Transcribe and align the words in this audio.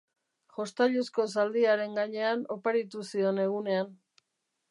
Jostailuzko 0.53 1.25
zaldi 1.41 1.65
haren 1.73 1.93
gainean, 1.99 2.43
oparitu 2.57 3.05
zion 3.11 3.43
egunean. 3.47 3.93